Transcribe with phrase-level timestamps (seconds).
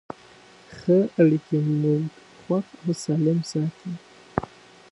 [0.77, 2.03] ښه اړیکې موږ
[2.41, 3.91] خوښ او سالم ساتي.